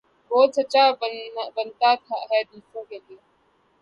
بہت 0.31 0.49
سچا 0.55 0.83
بنتا 1.55 1.89
ھے 2.29 2.39
دوسروں 2.51 2.83
کے 2.89 2.97
لئے 2.99 3.17